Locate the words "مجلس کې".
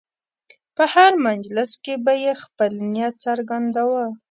1.27-1.93